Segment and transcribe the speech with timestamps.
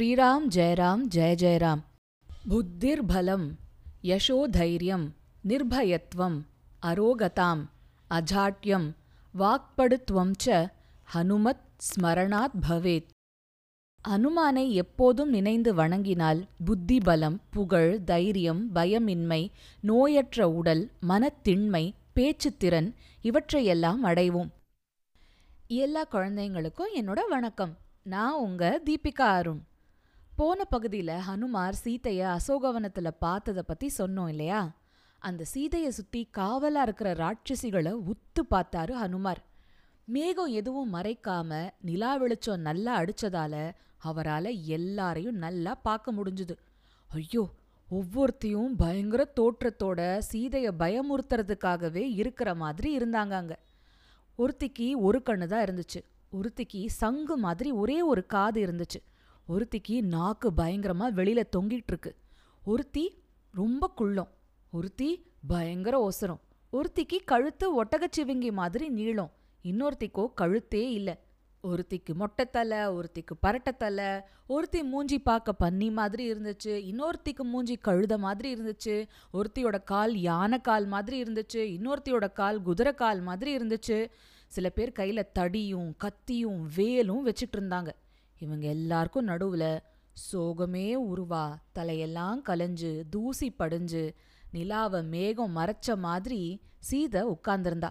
[0.00, 1.80] ஸ்ரீராம் ஜெயராம் ஜெய ஜெயராம்.
[2.50, 3.50] புத்திர்பலம்
[4.02, 5.10] யசோதைரியம்
[5.48, 6.42] நிர்பயத்வம்
[6.82, 7.64] அரோகதாம்
[8.10, 8.92] அஜாட்யம்
[9.38, 10.66] வாக்படுத்துவம் ச
[11.14, 13.06] ஹனுமத் ஸ்மரணாத் பவேத்.
[14.08, 19.50] அனுமானை எப்போதும் நினைந்து வணங்கினால் புத்தி பலம் புகழ் தைரியம் பயமின்மை
[19.82, 24.50] நோயற்ற உடல் மனத்திண்மை பேச்சுத்திறன் இவற்றையெல்லாம் அடைவோம்.
[25.66, 27.76] எல்லா குழந்தைங்களுக்கும் என்னோட வணக்கம்.
[28.02, 29.68] நான் உங்க தீபிகா அருண்.
[30.40, 34.72] போன பகுதியில் ஹனுமார் சீதைய அசோகவனத்துல பார்த்ததை பத்தி சொன்னோம் இல்லையா?
[35.18, 39.36] அந்த சீதையை சுத்தி காவலா இருக்கிற ராட்சசிகளை உத்து பார்த்தாரு ஹனுமார்.
[40.04, 43.72] மேகம் எதுவும் மறைக்காம நிலா வெளிச்சம் நல்லா அடிச்சதால
[44.04, 46.56] அவரால எல்லாரையும் நல்லா பார்க்க முடிஞ்சுது.
[47.08, 47.48] ஐயோ
[47.90, 53.58] ஒவ்வொருத்தையும் பயங்கர தோற்றத்தோட சீதைய பயமுறுத்துறதுக்காகவே இருக்கிற மாதிரி இருந்தாங்க அங்க.
[54.38, 56.02] ஒருத்திக்கு ஒரு கண்ணு தான் இருந்துச்சு.
[56.32, 59.09] ஒருத்திக்கு சங்கு மாதிரி ஒரே ஒரு காது இருந்துச்சு.
[59.50, 62.16] ஒருத்திக்கு நாக்கு பயங்கரமா வெளியில தொங்கிட்டு இருக்கு
[62.64, 64.30] ஒருத்தி ரொம்ப குள்ளம்.
[64.70, 65.08] ஒருத்தி
[65.46, 66.40] பயங்கர ஒசரம்.
[66.72, 69.32] ஒருத்திக்கு கழுத்து ஒட்டகச்சிவிங்கி மாதிரி நீளம்.
[69.62, 71.18] இன்னொருத்திக்கோ கழுத்தே இல்ல.
[71.62, 76.74] ஒருத்திக்கு மொட்டைத்தலை ஒருத்திக்கு பரட்டத்தலை ஒருத்தி மூஞ்சி பார்க்க பன்னி மாதிரி இருந்துச்சு.
[76.90, 79.06] இன்னொருத்திக்கு மூஞ்சி கழுத மாதிரி இருந்துச்சு.
[79.32, 81.62] ஒருத்தியோட கால் யானை கால் மாதிரி இருந்துச்சு.
[81.76, 84.10] இன்னொருத்தியோட கால் குதிரை கால் மாதிரி இருந்துச்சு.
[84.46, 87.90] சில பேர் கையில தடியும் கத்தியும் வேலும் வச்சிட்டு இருந்தாங்க.
[88.40, 89.64] இவங்க எல்லாருக்கும் நடுவுல
[90.32, 94.14] சோகமே உருவா தலையெல்லாம் கலைஞ்சு தூசி படிஞ்சு
[94.52, 97.90] நிலாவ மேகம் மறைச்ச மாதிரி சீதை உட்கார்ந்திருந்தா.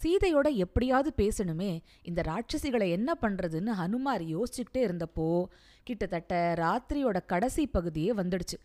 [0.00, 1.70] சீதையோட எப்படியாவது பேசணுமே
[2.02, 5.28] இந்த ராட்சசிகளை என்ன பண்றதுன்னு ஹனுமார் யோசிச்சுக்கிட்டே இருந்தப்போ
[5.82, 8.58] கிட்டத்தட்ட ராத்திரியோட கடைசி பகுதியே வந்துடுச்சு.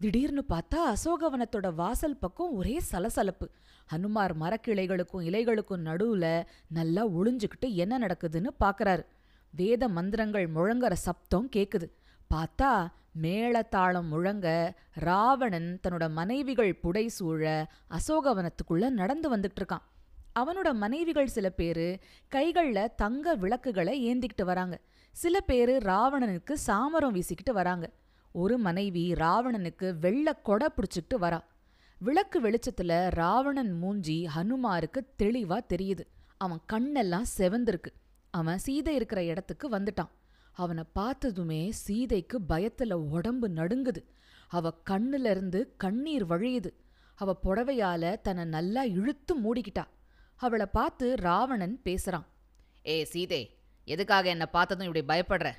[0.00, 3.48] திடீர்னு பார்த்தா அசோகவனத்தோட வாசல் பக்கம் ஒரே சலசலப்பு.
[3.92, 6.26] ஹனுமார் மரக்கிளைகளுக்கும் இலைகளுக்கும் நடுவுல
[6.68, 9.04] நல்லா ஒளிஞ்சுக்கிட்டு என்ன நடக்குதுன்னு பார்க்கறாரு
[9.56, 11.86] வேத மந்திரங்கள் முழங்குற சப்தம் கேக்குது.
[12.34, 19.84] பார்த்தா மேளத்தாளம் முழங்க ராவணன் தன்னோட மனைவிகள் புடைசூழ அசோகவனத்துக்குள்ள நடந்து வந்துட்டு இருக்கான்
[20.38, 21.98] அவனோட மனைவிகள் சில பேரு
[22.34, 24.78] கைகள்ல தங்க விளக்குகளை ஏந்திக்கிட்டு வராங்க.
[25.12, 27.90] சில பேரு ராவணனுக்கு சாமரம் வீசிக்கிட்டு வராங்க.
[28.32, 31.40] ஒரு மனைவி ராவணனுக்கு வெள்ள கொடை பிடிச்சிக்கிட்டு வரா.
[31.98, 36.04] விளக்கு வெளிச்சத்துல ராவணன் மூஞ்சி ஹனுமாருக்கு தெளிவா தெரியுது.
[36.36, 37.90] அவன் கண்ணெல்லாம் செவந்திருக்கு.
[38.34, 40.12] அவன் சீதை இருக்கிற இடத்துக்கு வந்துட்டான்.
[40.52, 44.00] அவனை பார்த்ததுமே சீதைக்கு பயத்துல உடம்பு நடுங்குது.
[44.48, 46.70] அவ கண்ணுல இருந்து கண்ணீர் வழியுது.
[47.14, 49.84] அவ புடவையால தன்னை நல்லா இழுத்து மூடிக்கிட்டா.
[50.36, 52.26] அவளை பார்த்து ராவணன் பேசுறான்.
[52.86, 53.42] ஏ சீதே
[53.84, 55.50] எதுக்காக என்னை பார்த்ததும் இப்படி பயப்படுற?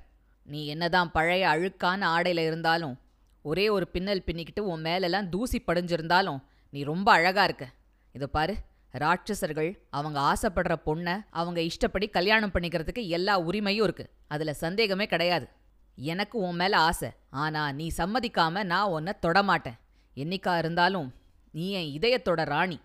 [0.45, 2.95] நீ என்னதான் பழைய அழுக்கான ஆடையில இருந்தாலும்
[3.41, 7.65] ஒரே ஒரு பின்னல் பின்னிக்கிட்டு உன் மேலெல்லாம் தூசி படிஞ்சிருந்தாலும் நீ ரொம்ப அழகா இருக்க.
[8.11, 8.55] இதை பாரு
[8.97, 14.09] ராட்சசர்கள் அவங்க ஆசைப்படுற பொண்ணை அவங்க இஷ்டப்படி கல்யாணம் பண்ணிக்கிறதுக்கு எல்லா உரிமையும் இருக்கு.
[14.27, 15.47] அதுல சந்தேகமே கிடையாது.
[15.95, 17.09] எனக்கு உன் மேல ஆசை.
[17.29, 19.77] ஆனா நீ சம்மதிக்காம நான் உன்னை தொடமாட்டேன்.
[20.15, 21.13] என்னைக்கா இருந்தாலும்
[21.51, 22.79] நீ என் இதயத்தோட ராணி.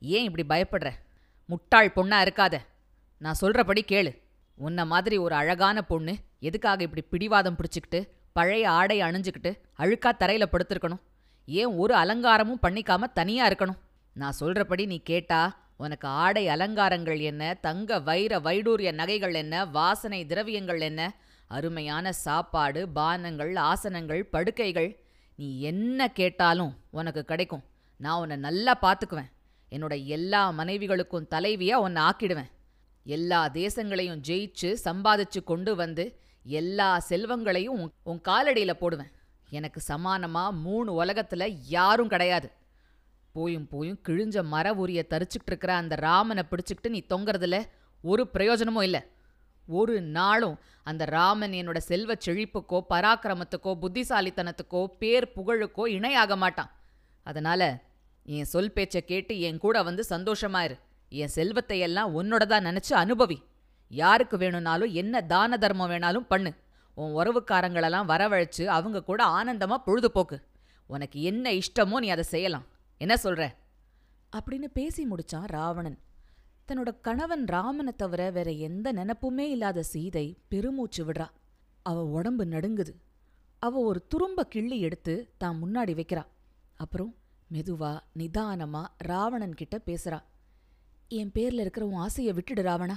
[0.00, 0.90] ஏன் இப்படி பயப்படுற?
[1.46, 2.58] முட்டாள் பொண்ணா இருக்காத.
[3.18, 4.22] நான் சொல்றபடி கேளு.
[4.54, 11.00] உன்ன மாதிரி ஒரு அழகான பொண்ணு எதுக்காக இப்படி பிடிவாதம் பிடிச்சிக்கிட்டு பழைய ஆடை அணிஞ்சுக்கிட்டு அழுக்கா தரையில படுத்திருக்கணும்?
[11.46, 13.78] ஏன் ஒரு அலங்காரமும் பண்ணிக்காம தனியா இருக்கணும்?
[14.20, 15.40] நான் சொல்றபடி நீ கேட்டா
[15.76, 21.00] உனக்கு ஆடை அலங்காரங்கள் என்ன தங்க வைர வைடூரிய நகைகள் என்ன வாசனை திரவியங்கள் என்ன
[21.46, 24.90] அருமையான சாப்பாடு பானங்கள் ஆசனங்கள் படுக்கைகள்.
[25.36, 27.64] நீ என்ன கேட்டாலும் உனக்கு கிடைக்கும்.
[27.96, 29.30] நான் உன்னை நல்லா பார்த்துக்குவேன்.
[29.72, 32.50] என்னோட எல்லா மனைவிகளுக்கும் தலைவியா உன்னை ஆக்கிடுவேன்.
[33.06, 36.04] எல்லா தேசங்களையும் ஜெயிச்சு சம்பாதிச்சு கொண்டு வந்து
[36.44, 39.12] எல்லா செல்வங்களையும் உன் உன் காலடியில போடுவேன்.
[39.50, 41.44] எனக்கு சமானமா மூணு உலகத்துல
[41.76, 42.48] யாரும் கிடையாது.
[43.34, 47.58] போயும் போயும் கிழிஞ்ச மர உரிய தரிச்சுக்கிட்டு இருக்கிற அந்த ராமனை பிடிச்சிக்கிட்டு நீ தொங்குறதுல
[48.04, 49.02] ஒரு பிரயோஜனமும் இல்லை.
[49.68, 50.56] ஒரு நாளும்
[50.90, 56.70] அந்த ராமன் என்னோட செல்வ செழிப்புக்கோ பராக்கிரமத்துக்கோ புத்திசாலித்தனத்துக்கோ பேர் புகழுக்கோ இணையாக மாட்டான்.
[57.26, 57.62] அதனால
[58.26, 60.76] என் சொல் பேச்சை கேட்டு என் கூட வந்து சந்தோஷமாயிரு
[61.12, 63.38] என் செல்வத்தை எல்லாம் உன்னோட தான் நினச்சி அனுபவி.
[63.90, 66.50] யாருக்கு வேணும்னாலும் என்ன தான தர்மம் வேணாலும் பண்ணு.
[66.96, 70.36] உன் உறவுக்காரங்களெல்லாம் வரவழைச்சு அவங்க கூட ஆனந்தமாக பொழுதுபோக்கு.
[70.90, 72.66] உனக்கு என்ன இஷ்டமோ நீ அதை செய்யலாம்.
[73.00, 73.54] என்ன சொல்ற?
[74.36, 75.98] அப்படின்னு பேசி முடிச்சான் ராவணன்.
[76.68, 81.28] தன்னோட கணவன் ராமனை தவிர வேற எந்த நினப்புமே இல்லாத சீதை பெருமூச்சு விடுறா.
[81.82, 82.94] அவ உடம்பு நடுங்குது.
[83.58, 86.26] அவ ஒரு துரும்ப கிள்ளி எடுத்து தான் முன்னாடி வைக்கிறா.
[86.76, 87.14] அப்புறம்
[87.52, 90.22] மெதுவா நிதானமா ராவணன் கிட்ட பேசுறா.
[91.08, 92.96] என் பேர்ல இருக்கிற உன் ஆசையை விட்டுடு ராவணா.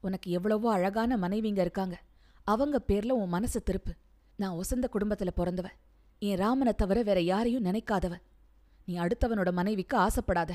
[0.00, 2.00] உனக்கு எவ்வளவோ அழகான மனைவிங்க இருக்காங்க.
[2.44, 3.92] அவங்க பேர்ல உன் மனசு திருப்பு.
[4.36, 5.76] நான் ஒசந்த குடும்பத்துல பிறந்தவன்
[6.18, 8.14] என் ராமனை தவிர வேற யாரையும் நினைக்காதவ.
[8.84, 10.50] நீ அடுத்தவனோட மனைவிக்கு ஆசைப்படாத.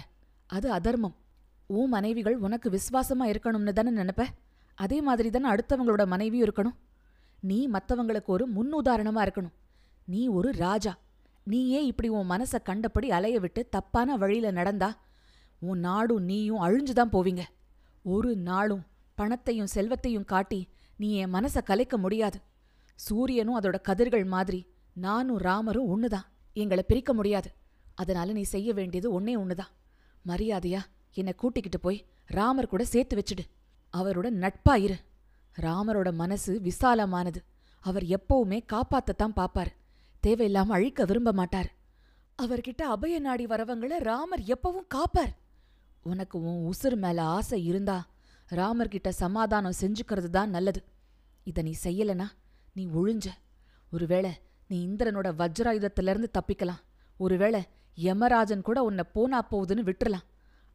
[0.45, 1.15] அது அதர்மம்.
[1.65, 4.25] உன் மனைவிகள் உனக்கு விசுவாசமா இருக்கணும்னு தானே நினைப்ப?
[4.75, 6.75] அதே மாதிரி தானே அடுத்தவங்களோட மனைவியும் இருக்கணும்.
[7.39, 9.53] நீ மத்தவங்களுக்கு ஒரு முன்னுதாரணமா இருக்கணும்.
[10.05, 10.97] நீ ஒரு ராஜா.
[11.43, 14.97] நீயே இப்படி உன் மனச கண்டபடி அலைய விட்டு தப்பான வழியில நடந்தா
[15.59, 17.39] உன் நாடும் நீயும் அழிஞ்சுதான் போவீங்க.
[18.03, 18.83] ஒரு நாளும்
[19.15, 22.39] பணத்தையும் செல்வத்தையும் காட்டி நீ என் மனச கலைக்க முடியாது.
[22.95, 26.25] சூரியனும் அதோட கதிர்கள் மாதிரி நானும் ராமரும் ஒண்ணுதான்.
[26.53, 27.51] எங்களை பிரிக்க முடியாது.
[27.97, 29.73] அதனால நீ செய்ய வேண்டியது ஒன்னே ஒண்ணுதான்
[30.27, 30.81] மரியாதையா
[31.13, 33.43] என்னை கூட்டிக்கிட்டு போய் ராமர் கூட சேர்த்து வச்சுடு.
[33.97, 34.97] அவரோட நட்பா இரு.
[35.61, 37.39] ராமரோட மனசு விசாலமானது.
[37.79, 39.71] அவர் எப்பவுமே காப்பாத்தத்தான் பாப்பாரு.
[40.27, 41.69] தேவையில்லாம அழிக்க விரும்ப மாட்டார்.
[42.41, 45.33] அவர்கிட்ட அபய நாடி வரவங்கள ராமர் எப்பவும் காப்பார்.
[46.03, 47.97] உனக்கு உன் உசுர் மேல ஆசை இருந்தா
[48.49, 50.83] ராமர்கிட்ட சமாதானம் செஞ்சுக்கிறது தான் நல்லது.
[51.43, 52.27] இத நீ செய்யலனா
[52.73, 53.25] நீ ஒழிஞ்ச.
[53.91, 54.31] ஒருவேளை
[54.67, 56.83] நீ இந்திரனோட வஜ்ராயுதத்திலிருந்து தப்பிக்கலாம்.
[57.17, 57.61] ஒருவேளை
[57.97, 60.25] யமராஜன் கூட உன்னை போனா போகுதுன்னு விட்டுறலாம்.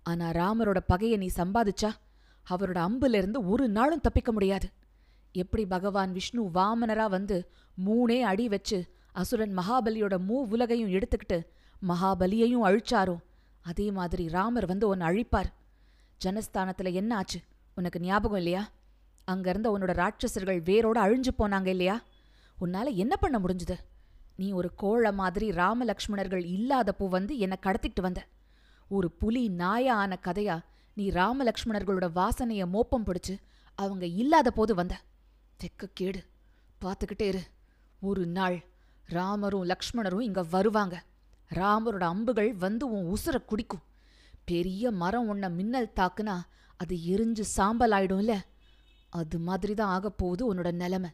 [0.02, 1.90] ஆனா ராமரோட பகையை நீ சம்பாதிச்சா
[2.46, 4.69] அவரோட அம்புல இருந்து ஒரு நாளும் தப்பிக்க முடியாது.
[5.32, 7.50] எப்படி பகவான் விஷ்ணு வாமனரா வந்து
[7.86, 8.78] மூணே அடி வச்சு
[9.12, 11.38] அசுரன் மகாபலியோட மூ உலகையும் எடுத்துக்கிட்டு
[11.88, 13.16] மகாபலியையும் அழிச்சாரோ
[13.62, 15.50] அதே மாதிரி ராமர் வந்து உன்னை அழிப்பார்.
[16.24, 17.40] ஜனஸ்தானத்துல என்ன ஆச்சு?
[17.74, 18.69] உனக்கு ஞாபகம் இல்லையா?
[19.24, 22.02] அங்க இருந்த உன்னோட ராட்சசர்கள் வேரோட அழிஞ்சு போனாங்க இல்லையா?
[22.60, 23.76] உன்னால என்ன பண்ண முடிஞ்சுது?
[24.37, 28.26] நீ ஒரு கோழ மாதிரி ராமலக்ஷ்மணர்கள் இல்லாதப்போ வந்து என்னை கடத்திட்டு வந்த.
[28.88, 30.64] ஒரு புலி நாயா ஆன கதையா
[30.94, 33.38] நீ ராமலக்ஷ்மணர்களோட வாசனைய மோப்பம் பிடிச்சு
[33.75, 35.00] அவங்க இல்லாத போது வந்த.
[35.62, 36.25] வெக்க கேடு.
[36.81, 37.40] பார்த்துக்கிட்டே இரு.
[38.00, 38.64] ஒரு நாள்
[39.05, 41.02] ராமரும் லக்ஷ்மணரும் இங்க வருவாங்க.
[41.55, 43.82] ராமரோட அம்புகள் வந்து உன் உசுர குடிக்கும்.
[44.44, 46.40] பெரிய மரம் உன்னை மின்னல் தாக்குனா
[46.76, 48.40] அது எரிஞ்சு சாம்பல் ஆயிடும்ல
[49.08, 51.11] அது மாதிரி தான் ஆகப் போகுது உன்னோட நிலைமை.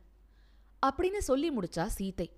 [0.86, 2.37] அப்படின்னு சொல்லி முடிச்சா சீத்தை.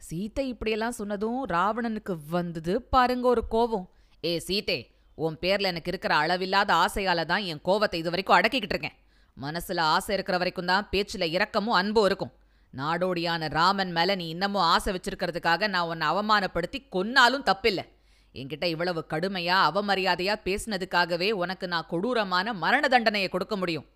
[0.00, 3.86] சீத்தை இப்படியெல்லாம் சொன்னதும் ராவணனுக்கு வந்தது பாருங்க ஒரு கோவம்
[4.24, 4.78] ஏ சீதே
[5.14, 8.96] உன் பேர்ல எனக்கு இருக்கிற அளவில்லாத ஆசையால தான் என் கோவத்தை இது வரைக்கும் அடக்கிக்கிட்டு இருக்கேன்.
[9.36, 12.32] மனசுல ஆசை இருக்கிற வரைக்கும் தான் பேச்சுல இரக்கமும் அன்பும் இருக்கும்.
[12.74, 17.82] நாடோடியான ராமன் மேல நீ இன்னமும் ஆசை வச்சிருக்கிறதுக்காக நான் உன்னை அவமானப்படுத்தி கொன்னாலும் தப்பில்ல.
[18.34, 23.86] என்கிட்ட இவ்வளவு கடுமையா அவமரியாதையா பேசினதுக்காகவே உனக்கு நான் கொடூரமான மரண தண்டனையை கொடுக்க முடியும்.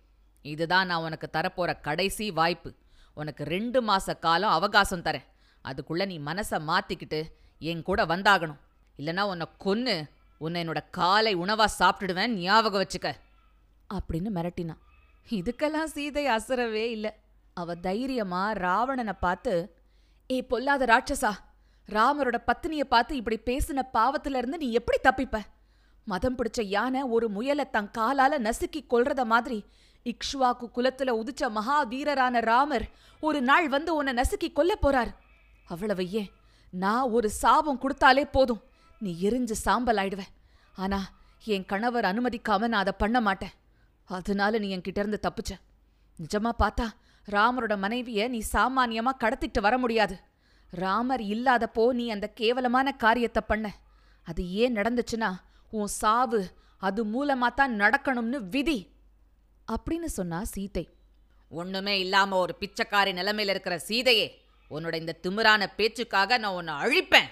[0.45, 2.69] இதுதான் நான் உனக்கு தரப்போற கடைசி வாய்ப்பு.
[3.13, 5.27] உனக்கு ரெண்டு மாச காலம் அவகாசம் தரேன்.
[5.65, 7.19] அதுக்குள்ள நீ மனசை மாத்திக்கிட்டு
[7.59, 8.59] என் கூட வந்தாகணும்.
[8.99, 9.95] இல்லனா உன்னை கொன்னு
[10.37, 13.09] உன்னை என்னோட காலை உணவா சாப்பிட்டுடுவேன் ஞாபகம் வச்சுக்க.
[13.93, 14.81] அப்படின்னு மிரட்டினான்
[15.29, 17.07] இதுக்கெல்லாம் சீதை அசரவே இல்ல.
[17.53, 19.53] அவ தைரியமா ராவணனை பார்த்து
[20.29, 21.31] ஏ பொல்லாத ராட்சசா
[21.89, 25.39] ராமரோட பத்தினியை பார்த்து இப்படி பேசின பாவத்துல இருந்து நீ எப்படி தப்பிப்ப?
[26.07, 29.57] மதம் பிடிச்ச யானை ஒரு முயலை தன் காலால நசுக்கி கொல்றத மாதிரி
[30.05, 32.85] இக்ஷ்வாக்கு குலத்துல உதிச்ச மகாவீரரான ராமர்
[33.19, 35.11] ஒரு நாள் வந்து உன்னை நசுக்கி கொல்ல போறார்.
[35.63, 36.31] அவ்வளவு ஏன்
[36.69, 38.63] நான் ஒரு சாபம் கொடுத்தாலே போதும்.
[38.99, 40.19] நீ எரிஞ்சு சாம்பல் ஆயிடுவ
[40.75, 41.09] ஆனா
[41.43, 43.49] என் கணவர் அனுமதிக்காம நான் அதை பண்ண மாட்டேன்.
[44.05, 45.51] அதனால நீ என்கிட்ட இருந்து தப்பிச்ச.
[46.19, 46.87] நிஜமா பார்த்தா
[47.29, 50.19] ராமரோட மனைவிய நீ சாமானியமா கடத்திட்டு வர முடியாது.
[50.69, 53.75] ராமர் இல்லாதப்போ நீ அந்த கேவலமான காரியத்தை பண்ண.
[54.23, 55.33] அது ஏன் நடந்துச்சுன்னா
[55.71, 58.89] உன் சாவு அது மூலமா தான் நடக்கணும்னு விதி.
[59.71, 60.89] அப்படின்னு சொன்னா சீதை.
[61.49, 64.40] ஒண்ணுமே இல்லாம ஒரு பிச்சைக்காரி நிலைமையில இருக்கிற சீதையே
[64.71, 67.27] உன்னோட இந்த திமிரான பேச்சுக்காக நான் உன்னை அழிப்பேன்.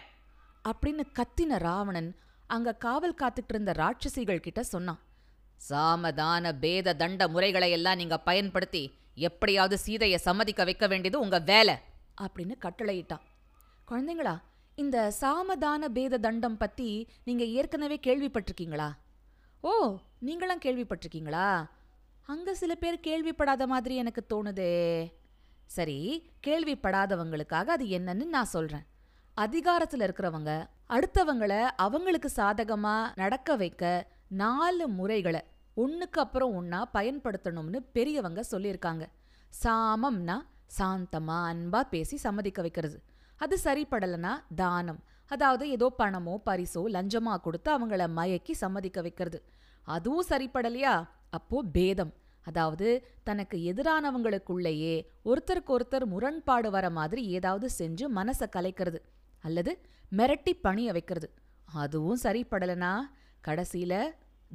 [0.69, 2.15] அப்படின்னு கத்தின ராவணன்
[2.47, 4.99] அங்க காவல் காத்துட்டு இருந்த ராட்சசிகள் கிட்ட சொன்னான்.
[5.69, 11.75] சாமதான பேத தண்ட முறைகளை எல்லாம் நீங்க பயன்படுத்தி எப்படியாவது சீதையை சம்மதிக்க வைக்க வேண்டியது உங்க வேலை.
[12.21, 13.21] அப்படின்னு கட்டளையிட்டான்.
[13.87, 14.41] குழந்தைங்களா
[14.75, 18.91] இந்த சாமதான பேத தண்டம் பத்தி நீங்க ஏற்கனவே கேள்விப்பட்டிருக்கீங்களா?
[19.61, 21.65] ஓ நீங்களாம் கேள்விப்பட்டிருக்கீங்களா?
[22.25, 24.73] அங்க சில பேர் கேள்விப்படாத மாதிரி எனக்கு தோணுதே.
[25.69, 25.97] சரி
[26.47, 28.85] கேள்விப்படாதவங்களுக்காக அது என்னன்னு நான் சொல்றேன்.
[29.37, 30.51] அதிகாரத்துல இருக்கிறவங்க
[30.89, 35.41] அடுத்தவங்கள அவங்களுக்கு சாதகமா நடக்க வைக்க நாலு முறைகளை
[35.73, 39.05] ஒன்றுக்கு அப்புறம் ஒன்னா பயன்படுத்தணும்னு பெரியவங்க சொல்லியிருக்காங்க.
[39.63, 40.37] சாமம்னா
[40.79, 42.97] சாந்தமா அன்பா பேசி சம்மதிக்க வைக்கிறது.
[43.37, 44.99] அது சரிப்படலைன்னா தானம்.
[45.25, 49.39] அதாவது ஏதோ பணமோ பரிசோ லஞ்சமா கொடுத்து அவங்கள மயக்கி சம்மதிக்க வைக்கிறது.
[49.87, 50.93] அதுவும் சரிப்படலையா?
[51.29, 52.13] அப்போ பேதம்.
[52.45, 58.99] அதாவது தனக்கு எதிரானவங்களுக்குள்ளேயே ஒருத்தருக்கு ஒருத்தர் முரண்பாடு வர மாதிரி ஏதாவது செஞ்சு மனசை கலைக்கிறது
[59.39, 59.79] அல்லது
[60.11, 61.33] மிரட்டி பணிய வைக்கிறது.
[61.65, 62.93] அதுவும் சரிப்படலைனா
[63.47, 63.93] கடைசியில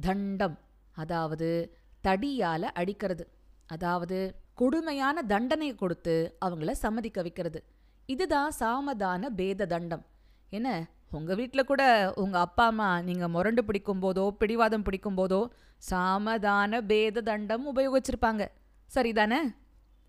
[0.01, 0.59] தண்டம்
[0.93, 3.27] அதாவது தடியால அடிக்கிறது.
[3.67, 7.63] அதாவது கொடுமையான தண்டனை கொடுத்து அவங்கள சம்மதிக்க வைக்கிறது.
[8.05, 10.05] இதுதான் சாமதான பேத தண்டம்.
[10.49, 10.87] என்ன?
[11.11, 15.47] உங்க வீட்டில் கூட உங்க அப்பா அம்மா நீங்க முரண்டு பிடிக்கும் போதோ பிடிவாதம் பிடிக்கும் போதோ
[15.89, 18.47] சாமதான பேத தண்டம் உபயோகிச்சிருப்பாங்க.
[18.95, 19.39] சரிதானே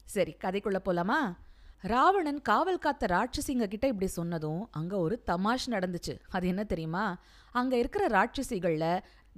[0.04, 1.36] சரி கதைக்குள்ள போலாமா?
[1.80, 6.14] ராவணன் காவல் காத்த ராட்சசிங்க கிட்ட இப்படி சொன்னதும் அங்க ஒரு தமாஷ் நடந்துச்சு.
[6.28, 7.18] அது என்ன தெரியுமா?
[7.50, 8.86] அங்க இருக்கிற ராட்சசிகள்ல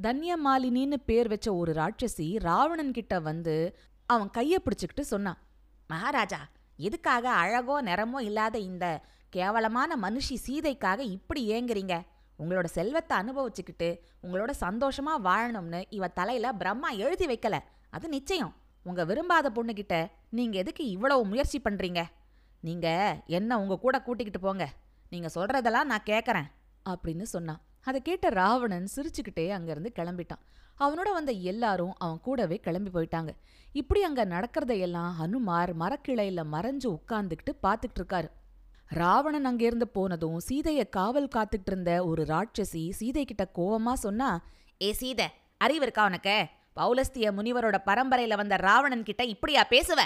[0.03, 5.39] தன்யமாலினின்னு பேர் வச்ச ஒரு ராட்சசி ராவணன் கிட்ட வந்து அவன் கைய பிடிச்சிக்கிட்டு சொன்னான்.
[5.89, 6.41] மகாராஜா
[6.77, 8.87] எதுக்காக அழகோ நிறமோ இல்லாத இந்த
[9.29, 12.07] கேவலமான மனுஷி சீதைக்காக இப்படி ஏங்குறீங்க?
[12.39, 17.59] உங்களோட செல்வத்தை அனுபவிச்சுக்கிட்டு உங்களோட சந்தோஷமா வாழணும்னு இவ தலையில பிரம்மா எழுதி வைக்கல.
[17.91, 18.55] அது நிச்சயம்.
[18.85, 22.05] உங்க விரும்பாத பொண்ணுகிட்ட நீங்க எதுக்கு இவ்வளவு முயற்சி பண்றீங்க?
[22.61, 22.89] நீங்க
[23.27, 24.69] என்ன உங்க கூட கூட்டிக்கிட்டு போங்க.
[25.11, 26.49] நீங்க சொல்றதெல்லாம் நான் கேட்கறேன்
[26.89, 27.61] அப்படின்னு சொன்னான்.
[27.83, 30.43] அதை கேட்ட ராவணன் சிரிச்சுக்கிட்டே அங்கிருந்து கிளம்பிட்டான்.
[30.81, 33.29] அவனோட வந்த எல்லாரும் அவன் கூடவே கிளம்பி போயிட்டாங்க.
[33.73, 38.29] இப்படி அங்க நடக்கிறதையெல்லாம் ஹனுமார் மரக்கிளையில மறைஞ்சு உட்கார்ந்துக்கிட்டு பார்த்துக்கிட்டு இருக்காரு.
[38.89, 44.45] ராவணன் அங்கிருந்து போனதும் சீதைய காவல் காத்துட்டு இருந்த ஒரு ராட்சசி சீதை கிட்ட கோவமா சொன்னா
[44.83, 45.27] ஏ சீதை
[45.57, 46.47] அறிவு இருக்கா உனக்கு?
[46.77, 50.01] பௌலஸ்திய முனிவரோட பரம்பரையில வந்த ராவணன் கிட்ட இப்படியா பேசுவ?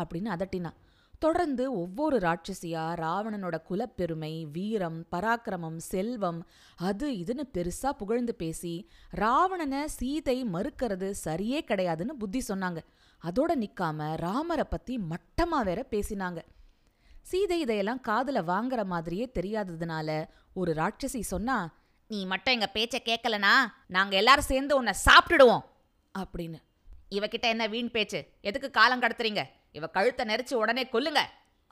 [0.00, 0.76] அப்படின்னு அதட்டினான்
[1.18, 6.46] தொடர்ந்து ஒவ்வொரு ராட்சசியா ராவணனோட குலப்பெருமை வீரம் பராக்கிரமம் செல்வம்
[6.76, 12.78] அது இதுன்னு பெருசா புகழ்ந்து பேசி ராவணனை சீதை மறுக்கிறது சரியே கிடையாதுன்னு புத்தி சொன்னாங்க.
[13.22, 16.38] அதோட நிக்காம ராமரை பத்தி மட்டமா வேற பேசினாங்க.
[17.30, 21.74] சீதை இதையெல்லாம் காதுல வாங்குற மாதிரியே தெரியாததுனால ஒரு ராட்சசி சொன்னா
[22.08, 23.52] நீ மட்டும் எங்க பேச்ச கேட்கலனா
[23.86, 25.60] நாங்க எல்லாரும் சேர்ந்து உன்னை சாப்பிட்டுடுவோம்.
[26.18, 26.58] அப்படின்னு.
[27.10, 28.26] இவகிட்ட என்ன வீண் பேச்சு?
[28.40, 29.44] எதுக்கு காலம் கடத்துறீங்க?
[29.72, 31.18] இவ கழுத்தை நெரிச்சு உடனே கொல்லுங்க.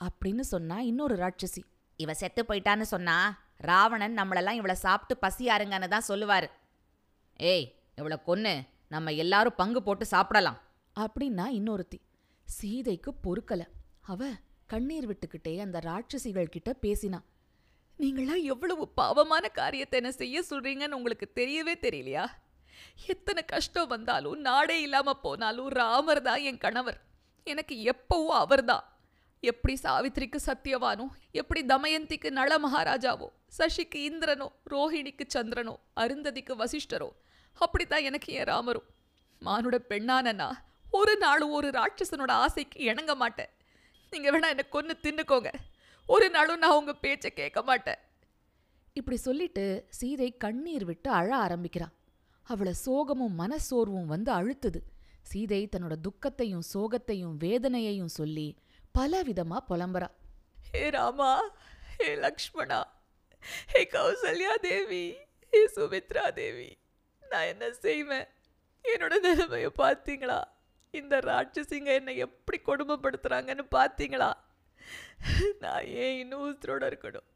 [0.04, 1.62] அப்படின்னு சொன்னா இன்னொரு ராட்சசி.
[1.96, 6.50] இவ செத்து போயிட்டான்னு சொன்னா ராவணன் நம்மளெல்லாம் இவளை சாப்பிட்டு பசியாருங்கன்னு தான் சொல்லுவாரு.
[7.36, 10.58] ஏய் இவளை கொன்னு நம்ம எல்லாரும் பங்கு போட்டு சாப்பிடலாம்.
[11.00, 12.00] அப்படின்னா இன்னொருத்தி.
[12.44, 13.66] சீதைக்கு பொறுக்கல.
[14.00, 14.26] அவ
[14.72, 17.20] கண்ணீர் விட்டுக்கிட்டே அந்த ராட்சசிகள் கிட்ட பேசினா
[17.98, 22.24] நீங்களாம் எவ்வளவு பாவமான காரியத்தை என்ன செய்ய சொல்றீங்கன்னு உங்களுக்கு தெரியவே தெரியலையா?
[23.06, 26.98] எத்தனை கஷ்டம் வந்தாலும் நாடே இல்லாம போனாலும் ராமர் தான் என் கணவர்.
[27.46, 28.84] எனக்கு எப்பவும் அவர்தான்.
[29.42, 31.06] எப்படி சாவித்திரிக்கு சத்தியவானோ
[31.40, 37.10] எப்படி தமயந்திக்கு நள மகாராஜாவோ சசிக்கு இந்திரனோ ரோஹிணிக்கு சந்திரனோ அருந்ததிக்கு வசிஷ்டரோ
[37.58, 38.88] அப்படித்தான் எனக்கு என் ராமரும்.
[39.42, 40.50] மானுட பெண்ணானனா
[40.90, 43.52] ஒரு நாளும் ஒரு ராட்சசனோட ஆசைக்கு இணங்க மாட்டேன்.
[44.10, 45.50] நீங்க வேணா என்ன கொன்னு தின்னுக்கோங்க.
[46.06, 48.00] ஒரு நாளும் நான் உங்க பேச்சை கேட்க மாட்டேன்.
[48.92, 51.88] இப்படி சொல்லிட்டு சீதை கண்ணீர் விட்டு அழ ஆரம்பிக்கிறா
[52.48, 54.80] அவள சோகமும் மனசோர்வும் வந்து அழுத்துது.
[55.22, 58.48] சீதை தன்னோட துக்கத்தையும் சோகத்தையும் வேதனையையும் சொல்லி
[58.92, 60.08] பல விதமா புலம்புறா.
[60.72, 61.32] ஹே ராமா
[61.98, 62.80] ஹே லக்ஷ்மணா
[63.72, 65.04] ஹே கௌசல்யா தேவி
[65.52, 66.68] ஹே சுமித்ரா தேவி
[67.22, 68.28] நான் என்ன செய்வேன்?
[68.84, 70.40] என்னோட நிலைமைய பார்த்தீங்களா?
[70.90, 74.32] இந்த ராட்சசிங்க என்னை எப்படி கொடுமைப்படுத்துகிறாங்கன்னு பார்த்தீங்களா
[75.58, 77.26] நான் ஏன் இன்னும் உசுரோட இருக்கணும்?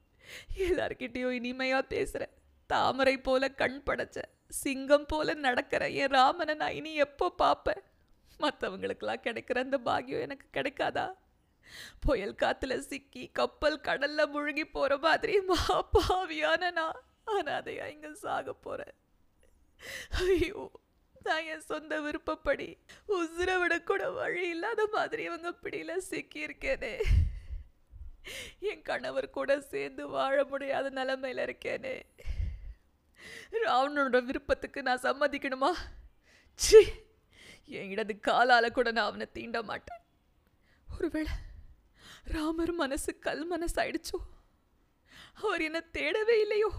[0.56, 2.34] எல்லார்கிட்டேயும் இனிமையாக பேசுகிறேன்
[2.66, 7.82] தாமரை போல கண் படைச்ச சிங்கம் போல நடக்கிற என் ராமனை நான் இனி எப்போ பார்ப்பேன்?
[8.40, 11.06] மற்றவங்களுக்கெல்லாம் கிடைக்கிற அந்த பாக்கியம் எனக்கு கிடைக்காதா?
[12.00, 18.94] புயல் காத்துல சிக்கி கப்பல் கடல்ல முழுகி போற மாதிரி மாப்பாவியான நான் அனாதையா இங்க சாக போறேன்.
[20.10, 20.70] ஐயோ
[21.24, 22.78] நான் என் சொந்த விருப்பப்படி.
[23.08, 27.04] உசுரை விடக்கூட கூட வழி இல்லாத மாதிரி இவங்க பிடியில சிக்கியிருக்கேனே.
[28.58, 32.02] என் கணவர் கூட சேர்ந்து வாழ முடியாத நிலைமையில இருக்கேனே.
[33.52, 35.72] ராவணனோட விருப்பத்துக்கு நான் சம்மதிக்கணுமா?
[36.62, 36.88] ச்சீ
[37.64, 39.98] என் இடது காலால கூட நான் அவனை தீண்ட மாட்டேன்.
[40.96, 41.32] ஒருவேளை
[42.24, 44.18] ராமர் மனசு கல் மனசாயிடுச்சோ?
[45.34, 46.72] அவர் என்ன தேடவே இல்லையோ?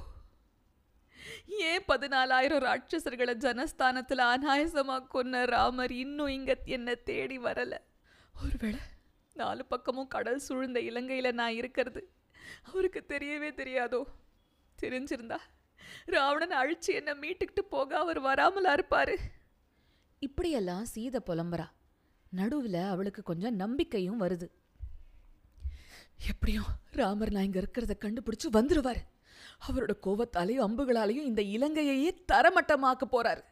[1.48, 7.78] ஏன் பதினாலாயிரம் ராட்சசர்களை ஜனஸ்தானத்துல அநாயசமா கொன்ன ராமர் இன்னும் இங்க என்ன தேடி வரல.
[8.44, 8.80] ஒருவேளை
[9.34, 12.12] நாலு பக்கமும் கடல் சூழ்ந்த இலங்கையில நான் இருக்கிறது.
[12.64, 14.04] அவருக்கு தெரியவே தெரியாதோ?
[14.82, 15.38] தெரிஞ்சிருந்தா
[16.06, 19.18] ராவணன் அழிச்சு என்ன மீட்டுக்கிட்டு போக அவர் வராமலா இருப்பாரு.
[20.20, 21.66] இப்படியெல்லாம் சீத புலம்புறா.
[22.36, 24.50] நடுவுல அவளுக்கு கொஞ்சம் நம்பிக்கையும் வருது.
[26.28, 29.13] எப்படியும் ராமர் நான் இங்க இருக்கிறத கண்டுபிடிச்சு வந்துருவாரு.
[29.68, 33.44] அவரோட கோவத்தாலையும் அம்புகளாலையும் இந்த இலங்கையையே தரமட்டமாக்க போறாரு.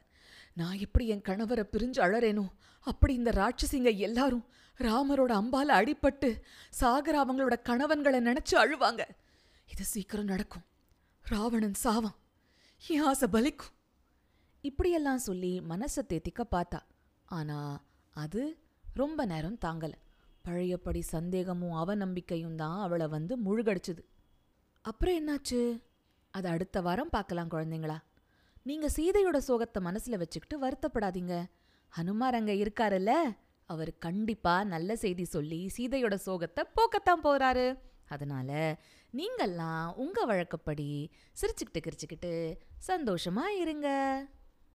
[0.53, 2.45] நான் எப்படி என் கணவரை பிரிஞ்சு அழறேனோ
[2.79, 4.45] அப்படி இந்த ராட்சசிங்க எல்லாரும்
[4.77, 6.29] ராமரோட அம்பால அடிபட்டு
[6.81, 9.01] சாகர அவங்களோட கணவன்களை நினைச்சு அழுவாங்க.
[9.71, 10.63] இது சீக்கிரம் நடக்கும்.
[11.21, 12.17] ராவணன் சாவான்.
[12.88, 13.74] என் ஆசை பலிக்கும்.
[14.62, 16.79] இப்படியெல்லாம் சொல்லி மனசை தேத்திக்க பார்த்தா
[17.25, 17.83] ஆனா
[18.13, 18.57] அது
[18.93, 19.93] ரொம்ப நேரம் தாங்கல.
[20.41, 24.03] பழையபடி சந்தேகமும் அவநம்பிக்கையும் தான் அவளை வந்து முழுகடிச்சுது.
[24.81, 25.81] அப்புறம் என்னாச்சு?
[26.31, 27.97] அது அடுத்த வாரம் பார்க்கலாம் குழந்தைங்களா.
[28.63, 31.45] நீங்க சீதையோட சோகத்தை மனசுல வச்சுக்கிட்டு வருத்தப்படாதீங்க.
[31.97, 33.38] ஹனுமார் அங்கே இருக்காருல்ல?
[33.65, 37.77] அவர் கண்டிப்பா நல்ல செய்தி சொல்லி சீதையோட சோகத்தை போக்கத்தான் போறாரு.
[38.07, 38.79] அதனால
[39.13, 41.09] நீங்கள்லாம் உங்க வழக்கப்படி
[41.41, 42.57] சிரிச்சுக்கிட்டு கிரிச்சுக்கிட்டு
[42.88, 43.88] சந்தோஷமா இருங்க.